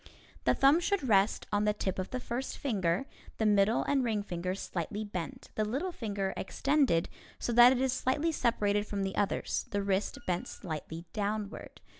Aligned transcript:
The 0.45 0.55
thumb 0.55 0.79
should 0.79 1.07
rest 1.07 1.45
on 1.51 1.65
the 1.65 1.75
tip 1.75 1.99
of 1.99 2.09
the 2.09 2.19
first 2.19 2.57
finger, 2.57 3.05
the 3.37 3.45
middle 3.45 3.83
and 3.83 4.03
ring 4.03 4.23
fingers 4.23 4.59
slightly 4.59 5.03
bent, 5.03 5.51
the 5.53 5.63
little 5.63 5.91
finger 5.91 6.33
extended 6.35 7.07
so 7.37 7.53
that 7.53 7.71
it 7.71 7.79
is 7.79 7.93
slightly 7.93 8.31
separated 8.31 8.87
from 8.87 9.03
the 9.03 9.15
others, 9.15 9.67
the 9.69 9.83
wrist 9.83 10.17
bent 10.25 10.47
slightly 10.47 11.05
downward. 11.13 11.81